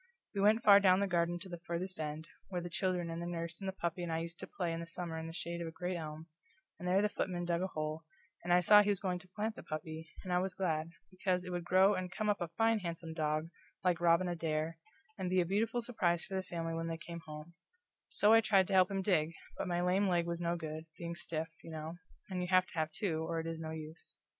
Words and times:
We 0.33 0.41
went 0.41 0.63
far 0.63 0.79
down 0.79 0.99
the 0.99 1.05
garden 1.05 1.37
to 1.41 1.47
the 1.47 1.59
farthest 1.59 1.99
end, 1.99 2.27
where 2.49 2.59
the 2.59 2.71
children 2.71 3.11
and 3.11 3.21
the 3.21 3.27
nurse 3.27 3.59
and 3.61 3.67
the 3.67 3.71
puppy 3.71 4.01
and 4.01 4.11
I 4.11 4.17
used 4.17 4.39
to 4.39 4.47
play 4.47 4.73
in 4.73 4.79
the 4.79 4.87
summer 4.87 5.15
in 5.19 5.27
the 5.27 5.31
shade 5.31 5.61
of 5.61 5.67
a 5.67 5.71
great 5.71 5.95
elm, 5.95 6.25
and 6.79 6.87
there 6.87 7.03
the 7.03 7.07
footman 7.07 7.45
dug 7.45 7.61
a 7.61 7.67
hole, 7.67 8.01
and 8.43 8.51
I 8.51 8.61
saw 8.61 8.81
he 8.81 8.89
was 8.89 8.99
going 8.99 9.19
to 9.19 9.27
plant 9.27 9.55
the 9.55 9.61
puppy, 9.61 10.09
and 10.23 10.33
I 10.33 10.39
was 10.39 10.55
glad, 10.55 10.89
because 11.11 11.45
it 11.45 11.51
would 11.51 11.65
grow 11.65 11.93
and 11.93 12.11
come 12.11 12.29
up 12.29 12.41
a 12.41 12.47
fine 12.47 12.79
handsome 12.79 13.13
dog, 13.13 13.49
like 13.83 14.01
Robin 14.01 14.27
Adair, 14.27 14.79
and 15.19 15.29
be 15.29 15.39
a 15.39 15.45
beautiful 15.45 15.83
surprise 15.83 16.25
for 16.25 16.33
the 16.33 16.41
family 16.41 16.73
when 16.73 16.87
they 16.87 16.97
came 16.97 17.21
home; 17.27 17.53
so 18.09 18.33
I 18.33 18.41
tried 18.41 18.65
to 18.69 18.73
help 18.73 18.89
him 18.89 19.03
dig, 19.03 19.33
but 19.59 19.67
my 19.67 19.81
lame 19.83 20.07
leg 20.07 20.25
was 20.25 20.41
no 20.41 20.55
good, 20.55 20.87
being 20.97 21.13
stiff, 21.13 21.49
you 21.63 21.69
know, 21.69 21.97
and 22.27 22.41
you 22.41 22.47
have 22.47 22.65
to 22.65 22.73
have 22.73 22.89
two, 22.89 23.23
or 23.27 23.39
it 23.39 23.45
is 23.45 23.59
no 23.59 23.69
use. 23.69 24.17